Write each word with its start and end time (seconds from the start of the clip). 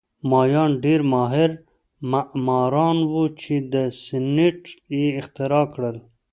مایان 0.29 0.71
ډېر 0.85 0.99
ماهر 1.13 1.49
معماران 2.11 2.97
وو 3.11 3.23
چې 3.41 3.53
سیمنټ 4.05 4.63
یې 4.95 5.05
اختراع 5.19 5.65
کړل 5.73 5.97